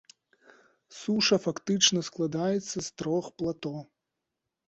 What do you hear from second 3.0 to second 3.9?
трох плато.